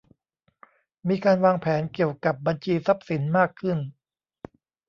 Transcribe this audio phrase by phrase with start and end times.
[1.07, 3.77] มีการวางแผนเกี่ยวกับบัญชีทรัพย์สินมากขึ้น